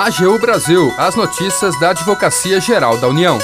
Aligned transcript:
AGU 0.00 0.38
Brasil, 0.38 0.90
as 0.96 1.14
notícias 1.14 1.78
da 1.78 1.90
Advocacia 1.90 2.58
Geral 2.58 2.96
da 2.96 3.06
União. 3.06 3.38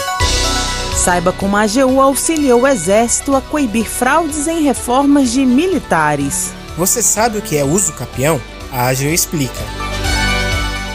Saiba 0.96 1.30
como 1.30 1.54
a 1.54 1.64
AGU 1.64 2.00
auxiliou 2.00 2.62
o 2.62 2.66
Exército 2.66 3.36
a 3.36 3.42
coibir 3.42 3.84
fraudes 3.84 4.48
em 4.48 4.62
reformas 4.62 5.30
de 5.32 5.44
militares. 5.44 6.54
Você 6.78 7.02
sabe 7.02 7.36
o 7.36 7.42
que 7.42 7.58
é 7.58 7.62
uso 7.62 7.92
capião? 7.92 8.40
A 8.72 8.88
AGU 8.88 9.02
explica. 9.02 9.60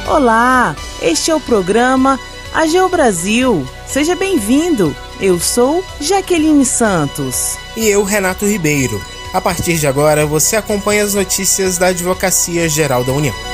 Olá, 0.07 0.75
este 0.99 1.29
é 1.29 1.35
o 1.35 1.39
programa 1.39 2.19
AGU 2.55 2.89
Brasil. 2.89 3.63
Seja 3.85 4.15
bem-vindo. 4.15 4.95
Eu 5.19 5.39
sou 5.39 5.85
Jaqueline 5.99 6.65
Santos. 6.65 7.55
E 7.77 7.87
eu, 7.87 8.03
Renato 8.03 8.47
Ribeiro. 8.47 8.99
A 9.31 9.39
partir 9.39 9.77
de 9.77 9.85
agora, 9.85 10.25
você 10.25 10.55
acompanha 10.55 11.03
as 11.03 11.13
notícias 11.13 11.77
da 11.77 11.89
Advocacia 11.89 12.67
Geral 12.67 13.03
da 13.03 13.11
União. 13.13 13.50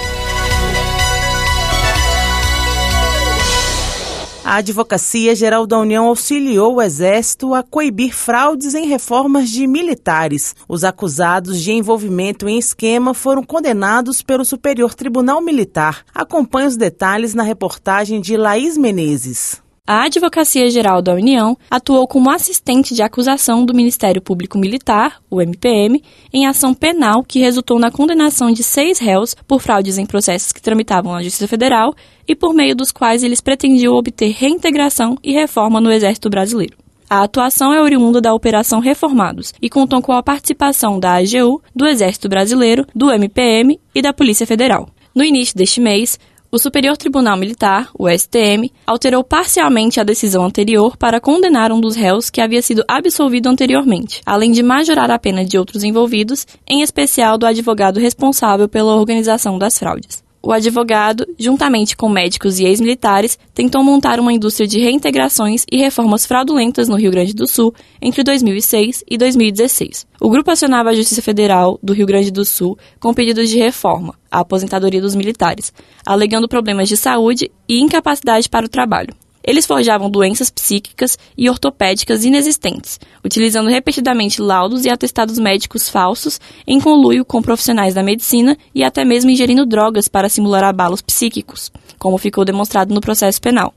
A 4.47 4.59
Advocacia 4.59 5.35
Geral 5.35 5.67
da 5.67 5.77
União 5.77 6.05
auxiliou 6.05 6.75
o 6.75 6.81
Exército 6.81 7.53
a 7.53 7.61
coibir 7.61 8.15
fraudes 8.15 8.73
em 8.73 8.87
reformas 8.87 9.49
de 9.49 9.67
militares. 9.67 10.55
Os 10.69 10.85
acusados 10.85 11.61
de 11.61 11.73
envolvimento 11.73 12.47
em 12.47 12.57
esquema 12.57 13.13
foram 13.13 13.43
condenados 13.43 14.21
pelo 14.21 14.45
Superior 14.45 14.95
Tribunal 14.95 15.41
Militar. 15.41 16.05
Acompanhe 16.15 16.69
os 16.69 16.77
detalhes 16.77 17.33
na 17.33 17.43
reportagem 17.43 18.21
de 18.21 18.37
Laís 18.37 18.77
Menezes. 18.77 19.66
A 19.89 20.03
Advocacia 20.03 20.69
Geral 20.69 21.01
da 21.01 21.13
União 21.13 21.57
atuou 21.71 22.05
como 22.05 22.29
assistente 22.29 22.93
de 22.93 23.01
acusação 23.01 23.63
do 23.63 23.73
Ministério 23.73 24.21
Público 24.21 24.57
Militar, 24.57 25.21
o 25.31 25.41
MPM, 25.41 26.03
em 26.33 26.45
ação 26.45 26.73
penal 26.73 27.23
que 27.23 27.39
resultou 27.39 27.79
na 27.79 27.89
condenação 27.89 28.51
de 28.51 28.63
seis 28.63 28.99
réus 28.99 29.33
por 29.47 29.61
fraudes 29.61 29.97
em 29.97 30.05
processos 30.05 30.51
que 30.51 30.61
tramitavam 30.61 31.13
na 31.13 31.23
Justiça 31.23 31.47
Federal 31.47 31.95
e 32.27 32.35
por 32.35 32.53
meio 32.53 32.75
dos 32.75 32.91
quais 32.91 33.23
eles 33.23 33.39
pretendiam 33.39 33.93
obter 33.93 34.33
reintegração 34.33 35.17
e 35.23 35.31
reforma 35.31 35.79
no 35.79 35.89
Exército 35.89 36.29
Brasileiro. 36.29 36.77
A 37.09 37.23
atuação 37.23 37.73
é 37.73 37.81
oriunda 37.81 38.19
da 38.19 38.33
Operação 38.33 38.81
Reformados 38.81 39.53
e 39.61 39.69
contou 39.69 40.01
com 40.01 40.11
a 40.11 40.21
participação 40.21 40.99
da 40.99 41.15
AGU, 41.15 41.61
do 41.73 41.87
Exército 41.87 42.27
Brasileiro, 42.27 42.85
do 42.93 43.09
MPM 43.09 43.79
e 43.95 44.01
da 44.01 44.11
Polícia 44.11 44.45
Federal. 44.45 44.89
No 45.15 45.23
início 45.23 45.55
deste 45.55 45.79
mês, 45.79 46.19
o 46.57 46.59
Superior 46.59 46.97
Tribunal 46.97 47.37
Militar, 47.37 47.91
o 47.93 48.09
STM, 48.09 48.71
alterou 48.87 49.23
parcialmente 49.23 49.99
a 49.99 50.03
decisão 50.03 50.43
anterior 50.43 50.97
para 50.97 51.21
condenar 51.21 51.71
um 51.71 51.79
dos 51.79 51.95
réus 51.95 52.31
que 52.31 52.41
havia 52.41 52.63
sido 52.63 52.83
absolvido 52.87 53.47
anteriormente, 53.47 54.23
além 54.25 54.51
de 54.51 54.63
majorar 54.63 55.11
a 55.11 55.19
pena 55.19 55.45
de 55.45 55.55
outros 55.55 55.83
envolvidos, 55.83 56.47
em 56.67 56.81
especial 56.81 57.37
do 57.37 57.45
advogado 57.45 57.99
responsável 57.99 58.67
pela 58.67 58.95
organização 58.95 59.59
das 59.59 59.77
fraudes 59.77 60.26
o 60.41 60.51
advogado, 60.51 61.25
juntamente 61.37 61.95
com 61.95 62.07
médicos 62.07 62.59
e 62.59 62.65
ex-militares, 62.65 63.37
tentou 63.53 63.83
montar 63.83 64.19
uma 64.19 64.31
indústria 64.31 64.67
de 64.67 64.79
reintegrações 64.79 65.65
e 65.71 65.77
reformas 65.77 66.25
fraudulentas 66.25 66.87
no 66.87 66.95
Rio 66.95 67.11
Grande 67.11 67.33
do 67.33 67.47
Sul 67.47 67.73
entre 68.01 68.23
2006 68.23 69.03
e 69.09 69.17
2016. 69.17 70.07
O 70.21 70.29
grupo 70.29 70.51
acionava 70.51 70.89
a 70.89 70.95
Justiça 70.95 71.21
Federal 71.21 71.79
do 71.81 71.93
Rio 71.93 72.05
Grande 72.05 72.31
do 72.31 72.45
Sul 72.45 72.77
com 72.99 73.13
pedidos 73.13 73.49
de 73.49 73.57
reforma 73.57 74.15
à 74.31 74.39
aposentadoria 74.39 75.01
dos 75.01 75.15
militares, 75.15 75.73
alegando 76.05 76.47
problemas 76.47 76.87
de 76.87 76.97
saúde 76.97 77.51
e 77.67 77.81
incapacidade 77.81 78.49
para 78.49 78.65
o 78.65 78.69
trabalho. 78.69 79.13
Eles 79.47 79.65
forjavam 79.65 80.09
doenças 80.09 80.49
psíquicas 80.49 81.17
e 81.37 81.49
ortopédicas 81.49 82.25
inexistentes, 82.25 82.99
utilizando 83.23 83.69
repetidamente 83.69 84.41
laudos 84.41 84.83
e 84.83 84.89
atestados 84.89 85.39
médicos 85.39 85.87
falsos 85.87 86.37
em 86.67 86.81
conluio 86.81 87.23
com 87.23 87.41
profissionais 87.41 87.93
da 87.93 88.03
medicina 88.03 88.57
e 88.75 88.83
até 88.83 89.05
mesmo 89.05 89.31
ingerindo 89.31 89.65
drogas 89.65 90.09
para 90.09 90.27
simular 90.27 90.65
abalos 90.65 91.01
psíquicos, 91.01 91.71
como 91.97 92.17
ficou 92.17 92.43
demonstrado 92.43 92.93
no 92.93 92.99
processo 92.99 93.39
penal. 93.39 93.73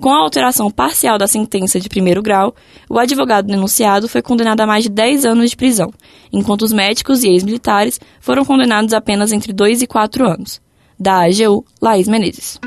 Com 0.00 0.14
a 0.14 0.22
alteração 0.22 0.70
parcial 0.70 1.18
da 1.18 1.26
sentença 1.26 1.78
de 1.78 1.90
primeiro 1.90 2.22
grau, 2.22 2.54
o 2.88 2.98
advogado 2.98 3.48
denunciado 3.48 4.08
foi 4.08 4.22
condenado 4.22 4.62
a 4.62 4.66
mais 4.66 4.84
de 4.84 4.90
10 4.90 5.26
anos 5.26 5.50
de 5.50 5.56
prisão, 5.56 5.92
enquanto 6.32 6.62
os 6.62 6.72
médicos 6.72 7.22
e 7.22 7.28
ex-militares 7.28 8.00
foram 8.18 8.46
condenados 8.46 8.94
apenas 8.94 9.30
entre 9.30 9.52
2 9.52 9.82
e 9.82 9.86
4 9.86 10.26
anos. 10.26 10.60
Da 10.98 11.26
AGU, 11.26 11.66
Laís 11.82 12.08
Menezes. 12.08 12.58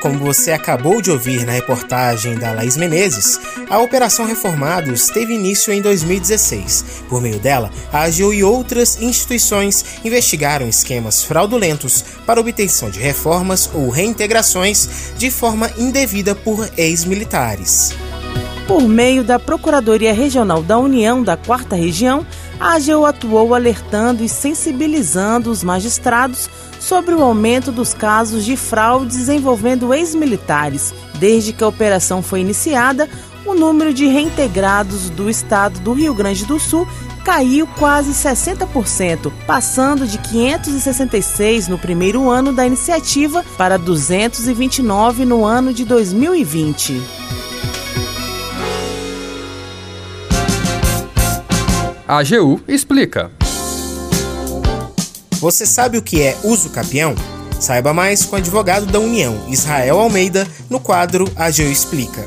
Como 0.00 0.18
você 0.18 0.52
acabou 0.52 1.02
de 1.02 1.10
ouvir 1.10 1.44
na 1.44 1.52
reportagem 1.52 2.36
da 2.38 2.52
Laís 2.52 2.76
Menezes, 2.76 3.38
a 3.68 3.80
Operação 3.80 4.26
Reformados 4.26 5.08
teve 5.08 5.34
início 5.34 5.72
em 5.72 5.82
2016. 5.82 7.02
Por 7.08 7.20
meio 7.20 7.40
dela, 7.40 7.68
a 7.92 8.04
AGU 8.04 8.32
e 8.32 8.44
outras 8.44 9.02
instituições 9.02 9.84
investigaram 10.04 10.68
esquemas 10.68 11.24
fraudulentos 11.24 12.04
para 12.24 12.40
obtenção 12.40 12.90
de 12.90 13.00
reformas 13.00 13.68
ou 13.74 13.88
reintegrações 13.88 15.12
de 15.18 15.32
forma 15.32 15.68
indevida 15.76 16.32
por 16.32 16.70
ex-militares. 16.76 17.92
Por 18.68 18.82
meio 18.82 19.24
da 19.24 19.38
Procuradoria 19.38 20.12
Regional 20.12 20.62
da 20.62 20.78
União 20.78 21.22
da 21.22 21.36
Quarta 21.36 21.74
Região, 21.74 22.24
a 22.60 22.74
AGU 22.74 23.04
atuou 23.04 23.54
alertando 23.54 24.24
e 24.24 24.28
sensibilizando 24.28 25.50
os 25.50 25.62
magistrados 25.62 26.48
sobre 26.80 27.14
o 27.14 27.22
aumento 27.22 27.70
dos 27.70 27.94
casos 27.94 28.44
de 28.44 28.56
fraudes 28.56 29.28
envolvendo 29.28 29.92
ex-militares. 29.92 30.94
Desde 31.18 31.52
que 31.52 31.62
a 31.62 31.68
operação 31.68 32.22
foi 32.22 32.40
iniciada, 32.40 33.08
o 33.44 33.54
número 33.54 33.94
de 33.94 34.06
reintegrados 34.06 35.10
do 35.10 35.30
estado 35.30 35.80
do 35.80 35.92
Rio 35.92 36.14
Grande 36.14 36.44
do 36.44 36.58
Sul 36.58 36.86
caiu 37.24 37.66
quase 37.78 38.12
60%, 38.12 39.30
passando 39.46 40.06
de 40.06 40.18
566 40.18 41.68
no 41.68 41.78
primeiro 41.78 42.28
ano 42.30 42.52
da 42.52 42.66
iniciativa 42.66 43.44
para 43.56 43.76
229 43.76 45.24
no 45.24 45.44
ano 45.44 45.72
de 45.72 45.84
2020. 45.84 47.02
A 52.08 52.20
AGU 52.20 52.58
explica. 52.66 53.30
Você 55.32 55.66
sabe 55.66 55.98
o 55.98 56.02
que 56.02 56.22
é 56.22 56.38
uso 56.42 56.70
capião? 56.70 57.14
Saiba 57.60 57.92
mais 57.92 58.24
com 58.24 58.34
o 58.34 58.38
advogado 58.38 58.86
da 58.86 58.98
União, 58.98 59.38
Israel 59.46 59.98
Almeida, 59.98 60.46
no 60.70 60.80
quadro 60.80 61.26
AGU 61.36 61.64
Explica. 61.64 62.24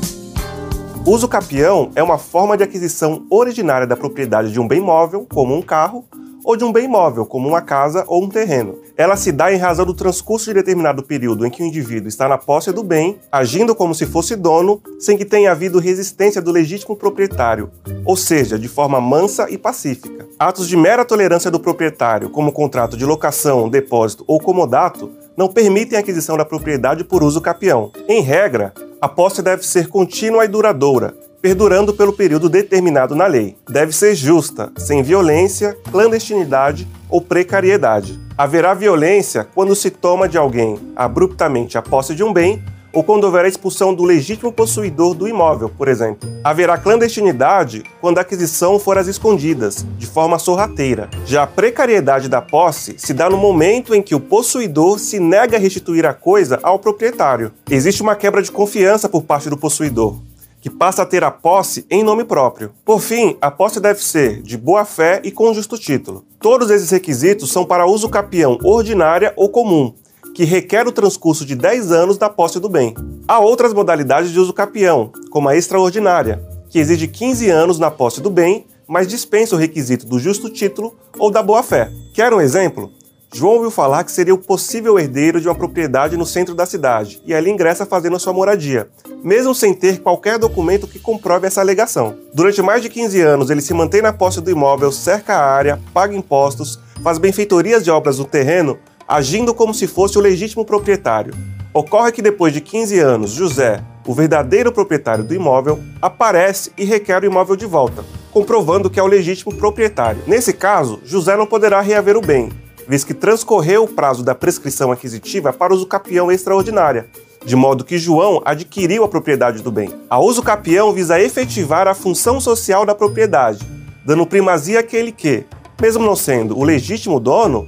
Uso 1.04 1.26
capião 1.26 1.90
é 1.96 2.02
uma 2.02 2.16
forma 2.16 2.56
de 2.56 2.62
aquisição 2.62 3.26
originária 3.28 3.84
da 3.84 3.96
propriedade 3.96 4.52
de 4.52 4.60
um 4.60 4.68
bem 4.68 4.80
móvel, 4.80 5.26
como 5.28 5.52
um 5.52 5.60
carro, 5.60 6.04
ou 6.44 6.56
de 6.56 6.64
um 6.64 6.72
bem 6.72 6.88
móvel, 6.88 7.24
como 7.24 7.48
uma 7.48 7.60
casa 7.60 8.04
ou 8.06 8.24
um 8.24 8.28
terreno. 8.28 8.78
Ela 8.96 9.16
se 9.16 9.32
dá 9.32 9.52
em 9.52 9.56
razão 9.56 9.86
do 9.86 9.94
transcurso 9.94 10.46
de 10.46 10.54
determinado 10.54 11.02
período 11.02 11.46
em 11.46 11.50
que 11.50 11.62
o 11.62 11.66
indivíduo 11.66 12.08
está 12.08 12.28
na 12.28 12.38
posse 12.38 12.72
do 12.72 12.82
bem, 12.82 13.18
agindo 13.30 13.74
como 13.74 13.94
se 13.94 14.06
fosse 14.06 14.36
dono, 14.36 14.80
sem 14.98 15.16
que 15.16 15.24
tenha 15.24 15.52
havido 15.52 15.78
resistência 15.78 16.42
do 16.42 16.50
legítimo 16.50 16.96
proprietário, 16.96 17.70
ou 18.04 18.16
seja, 18.16 18.58
de 18.58 18.68
forma 18.68 19.00
mansa 19.00 19.50
e 19.50 19.56
pacífica. 19.56 20.26
Atos 20.38 20.68
de 20.68 20.76
mera 20.76 21.04
tolerância 21.04 21.50
do 21.50 21.60
proprietário, 21.60 22.30
como 22.30 22.52
contrato 22.52 22.96
de 22.96 23.04
locação, 23.04 23.68
depósito 23.68 24.24
ou 24.26 24.40
comodato, 24.40 25.10
não 25.36 25.48
permitem 25.48 25.96
a 25.96 26.00
aquisição 26.00 26.36
da 26.36 26.44
propriedade 26.44 27.04
por 27.04 27.22
uso 27.22 27.40
capião. 27.40 27.90
Em 28.08 28.20
regra, 28.20 28.74
a 29.00 29.08
posse 29.08 29.42
deve 29.42 29.66
ser 29.66 29.88
contínua 29.88 30.44
e 30.44 30.48
duradoura, 30.48 31.14
perdurando 31.42 31.92
pelo 31.92 32.12
período 32.12 32.48
determinado 32.48 33.16
na 33.16 33.26
lei. 33.26 33.56
Deve 33.68 33.92
ser 33.92 34.14
justa, 34.14 34.72
sem 34.76 35.02
violência, 35.02 35.76
clandestinidade 35.90 36.86
ou 37.10 37.20
precariedade. 37.20 38.18
Haverá 38.38 38.72
violência 38.72 39.46
quando 39.52 39.74
se 39.74 39.90
toma 39.90 40.28
de 40.28 40.38
alguém 40.38 40.78
abruptamente 40.94 41.76
a 41.76 41.82
posse 41.82 42.14
de 42.14 42.22
um 42.22 42.32
bem 42.32 42.62
ou 42.92 43.02
quando 43.02 43.24
houver 43.24 43.44
a 43.44 43.48
expulsão 43.48 43.94
do 43.94 44.04
legítimo 44.04 44.52
possuidor 44.52 45.14
do 45.14 45.26
imóvel, 45.26 45.68
por 45.70 45.88
exemplo. 45.88 46.28
Haverá 46.44 46.76
clandestinidade 46.76 47.82
quando 48.00 48.18
a 48.18 48.20
aquisição 48.20 48.78
for 48.78 48.98
às 48.98 49.06
escondidas, 49.06 49.84
de 49.98 50.06
forma 50.06 50.38
sorrateira. 50.38 51.08
Já 51.24 51.44
a 51.44 51.46
precariedade 51.46 52.28
da 52.28 52.42
posse 52.42 52.94
se 52.98 53.14
dá 53.14 53.30
no 53.30 53.38
momento 53.38 53.94
em 53.94 54.02
que 54.02 54.14
o 54.14 54.20
possuidor 54.20 54.98
se 54.98 55.18
nega 55.18 55.56
a 55.56 55.60
restituir 55.60 56.04
a 56.04 56.12
coisa 56.12 56.60
ao 56.62 56.78
proprietário. 56.78 57.50
Existe 57.70 58.02
uma 58.02 58.14
quebra 58.14 58.42
de 58.42 58.52
confiança 58.52 59.08
por 59.08 59.22
parte 59.22 59.48
do 59.48 59.56
possuidor 59.56 60.16
que 60.62 60.70
passa 60.70 61.02
a 61.02 61.06
ter 61.06 61.24
a 61.24 61.30
posse 61.30 61.84
em 61.90 62.04
nome 62.04 62.22
próprio. 62.22 62.70
Por 62.84 63.00
fim, 63.00 63.36
a 63.40 63.50
posse 63.50 63.80
deve 63.80 64.00
ser 64.02 64.40
de 64.42 64.56
boa 64.56 64.84
fé 64.84 65.20
e 65.24 65.32
com 65.32 65.52
justo 65.52 65.76
título. 65.76 66.24
Todos 66.38 66.70
esses 66.70 66.88
requisitos 66.88 67.50
são 67.50 67.64
para 67.64 67.84
uso 67.84 68.08
capião 68.08 68.56
ordinária 68.62 69.32
ou 69.36 69.48
comum, 69.48 69.92
que 70.32 70.44
requer 70.44 70.86
o 70.86 70.92
transcurso 70.92 71.44
de 71.44 71.56
10 71.56 71.90
anos 71.90 72.16
da 72.16 72.30
posse 72.30 72.60
do 72.60 72.68
bem. 72.68 72.94
Há 73.26 73.40
outras 73.40 73.74
modalidades 73.74 74.30
de 74.30 74.38
uso 74.38 74.52
capião, 74.52 75.10
como 75.30 75.48
a 75.48 75.56
extraordinária, 75.56 76.40
que 76.70 76.78
exige 76.78 77.08
15 77.08 77.50
anos 77.50 77.80
na 77.80 77.90
posse 77.90 78.20
do 78.20 78.30
bem, 78.30 78.64
mas 78.86 79.08
dispensa 79.08 79.56
o 79.56 79.58
requisito 79.58 80.06
do 80.06 80.20
justo 80.20 80.48
título 80.48 80.96
ou 81.18 81.28
da 81.28 81.42
boa 81.42 81.64
fé. 81.64 81.90
Quer 82.14 82.32
um 82.32 82.40
exemplo? 82.40 82.92
João 83.34 83.54
ouviu 83.54 83.70
falar 83.70 84.04
que 84.04 84.12
seria 84.12 84.34
o 84.34 84.38
possível 84.38 84.98
herdeiro 84.98 85.40
de 85.40 85.48
uma 85.48 85.54
propriedade 85.54 86.16
no 86.16 86.26
centro 86.26 86.54
da 86.54 86.66
cidade 86.66 87.20
e 87.26 87.34
ali 87.34 87.50
ingressa 87.50 87.86
fazendo 87.86 88.16
a 88.16 88.18
sua 88.18 88.32
moradia, 88.32 88.90
mesmo 89.22 89.54
sem 89.54 89.72
ter 89.72 90.00
qualquer 90.00 90.38
documento 90.38 90.86
que 90.86 90.98
comprove 90.98 91.46
essa 91.46 91.60
alegação. 91.60 92.16
Durante 92.34 92.60
mais 92.60 92.82
de 92.82 92.88
15 92.88 93.20
anos, 93.20 93.50
ele 93.50 93.60
se 93.60 93.72
mantém 93.72 94.02
na 94.02 94.12
posse 94.12 94.40
do 94.40 94.50
imóvel, 94.50 94.90
cerca 94.90 95.34
a 95.34 95.44
área, 95.44 95.80
paga 95.94 96.14
impostos, 96.14 96.78
faz 97.02 97.18
benfeitorias 97.18 97.84
de 97.84 97.90
obras 97.90 98.18
no 98.18 98.24
terreno, 98.24 98.78
agindo 99.06 99.54
como 99.54 99.74
se 99.74 99.86
fosse 99.86 100.18
o 100.18 100.20
legítimo 100.20 100.64
proprietário. 100.64 101.34
Ocorre 101.74 102.12
que 102.12 102.22
depois 102.22 102.52
de 102.52 102.60
15 102.60 102.98
anos, 102.98 103.30
José, 103.30 103.82
o 104.06 104.12
verdadeiro 104.12 104.72
proprietário 104.72 105.24
do 105.24 105.34
imóvel, 105.34 105.78
aparece 106.00 106.72
e 106.76 106.84
requer 106.84 107.22
o 107.22 107.26
imóvel 107.26 107.56
de 107.56 107.66
volta, 107.66 108.04
comprovando 108.30 108.90
que 108.90 109.00
é 109.00 109.02
o 109.02 109.06
legítimo 109.06 109.54
proprietário. 109.54 110.22
Nesse 110.26 110.52
caso, 110.52 111.00
José 111.04 111.36
não 111.36 111.46
poderá 111.46 111.80
reaver 111.80 112.16
o 112.16 112.20
bem, 112.20 112.50
visto 112.86 113.06
que 113.06 113.14
transcorreu 113.14 113.84
o 113.84 113.88
prazo 113.88 114.22
da 114.22 114.34
prescrição 114.34 114.92
aquisitiva 114.92 115.52
para 115.52 115.72
usucapião 115.72 116.30
extraordinária, 116.30 117.06
de 117.44 117.56
modo 117.56 117.84
que 117.84 117.98
João 117.98 118.40
adquiriu 118.44 119.04
a 119.04 119.08
propriedade 119.08 119.62
do 119.62 119.70
bem. 119.70 119.90
A 120.08 120.18
usucapião 120.18 120.92
visa 120.92 121.20
efetivar 121.20 121.88
a 121.88 121.94
função 121.94 122.40
social 122.40 122.86
da 122.86 122.94
propriedade, 122.94 123.66
dando 124.04 124.26
primazia 124.26 124.80
àquele 124.80 125.12
que, 125.12 125.44
mesmo 125.80 126.04
não 126.04 126.16
sendo 126.16 126.58
o 126.58 126.64
legítimo 126.64 127.18
dono, 127.18 127.66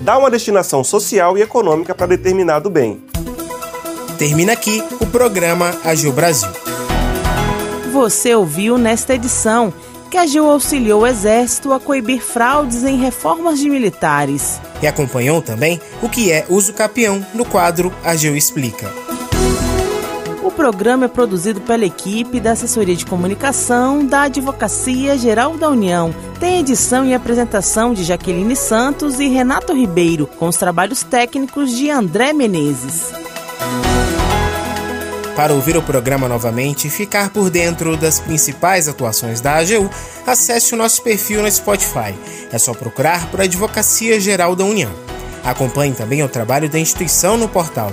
dá 0.00 0.18
uma 0.18 0.30
destinação 0.30 0.84
social 0.84 1.36
e 1.36 1.42
econômica 1.42 1.94
para 1.94 2.06
determinado 2.06 2.70
bem. 2.70 3.02
Termina 4.18 4.52
aqui 4.52 4.82
o 5.00 5.06
programa 5.06 5.74
Agil 5.84 6.12
Brasil. 6.12 6.48
Você 7.92 8.34
ouviu 8.34 8.78
nesta 8.78 9.14
edição 9.14 9.72
que 10.10 10.16
a 10.16 10.22
AGU 10.22 10.50
auxiliou 10.50 11.02
o 11.02 11.06
Exército 11.06 11.72
a 11.72 11.80
coibir 11.80 12.22
fraudes 12.22 12.84
em 12.84 12.96
reformas 12.96 13.58
de 13.58 13.68
militares. 13.68 14.60
E 14.80 14.86
acompanhou 14.86 15.42
também 15.42 15.80
o 16.02 16.08
que 16.08 16.30
é 16.30 16.46
uso 16.48 16.72
capião 16.72 17.24
no 17.34 17.44
quadro 17.44 17.92
AGU 18.04 18.36
Explica. 18.36 19.05
Programa 20.56 21.04
é 21.04 21.08
produzido 21.08 21.60
pela 21.60 21.84
equipe 21.84 22.40
da 22.40 22.52
Assessoria 22.52 22.96
de 22.96 23.04
Comunicação 23.04 24.06
da 24.06 24.22
Advocacia 24.22 25.18
Geral 25.18 25.54
da 25.58 25.68
União. 25.68 26.14
Tem 26.40 26.60
edição 26.60 27.04
e 27.04 27.12
apresentação 27.12 27.92
de 27.92 28.02
Jaqueline 28.02 28.56
Santos 28.56 29.20
e 29.20 29.28
Renato 29.28 29.74
Ribeiro, 29.74 30.26
com 30.26 30.48
os 30.48 30.56
trabalhos 30.56 31.02
técnicos 31.02 31.70
de 31.76 31.90
André 31.90 32.32
Menezes. 32.32 33.12
Para 35.36 35.52
ouvir 35.52 35.76
o 35.76 35.82
programa 35.82 36.26
novamente 36.26 36.86
e 36.86 36.90
ficar 36.90 37.28
por 37.28 37.50
dentro 37.50 37.94
das 37.94 38.18
principais 38.18 38.88
atuações 38.88 39.42
da 39.42 39.56
AGU, 39.56 39.90
acesse 40.26 40.72
o 40.72 40.78
nosso 40.78 41.02
perfil 41.02 41.42
no 41.42 41.50
Spotify. 41.50 42.14
É 42.50 42.56
só 42.56 42.72
procurar 42.72 43.30
por 43.30 43.42
Advocacia 43.42 44.18
Geral 44.18 44.56
da 44.56 44.64
União. 44.64 44.90
Acompanhe 45.44 45.92
também 45.92 46.22
o 46.22 46.28
trabalho 46.28 46.70
da 46.70 46.78
instituição 46.78 47.36
no 47.36 47.46
portal 47.46 47.92